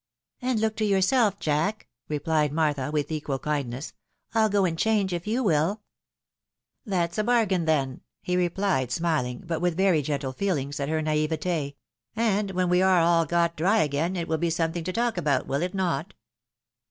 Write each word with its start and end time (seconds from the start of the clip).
"And 0.41 0.59
look 0.59 0.75
to 0.77 0.83
yourself, 0.83 1.37
Jack," 1.39 1.87
replied 2.09 2.51
Martha, 2.51 2.89
with 2.89 3.11
equal 3.11 3.37
kindness;" 3.37 3.93
I'll 4.33 4.49
go 4.49 4.65
and 4.65 4.75
change, 4.75 5.13
if 5.13 5.27
you 5.27 5.43
wiH."" 5.43 5.77
That's 6.87 7.19
a 7.19 7.23
bargain 7.23 7.65
then," 7.65 8.01
he 8.23 8.35
replied, 8.35 8.91
smiling, 8.91 9.43
but 9.45 9.61
with 9.61 9.77
very 9.77 10.01
gentle 10.01 10.33
feelings, 10.33 10.79
at 10.79 10.89
her 10.89 11.03
naivete;" 11.03 11.75
and 12.15 12.49
when 12.49 12.67
we 12.69 12.81
are 12.81 13.01
all 13.01 13.27
got 13.27 13.55
diy 13.55 13.83
again, 13.83 14.15
it 14.15 14.27
wiU 14.27 14.39
be 14.39 14.49
something 14.49 14.83
to 14.85 14.91
talk 14.91 15.19
about, 15.19 15.45
will 15.45 15.61
it 15.61 15.75
not 15.75 16.15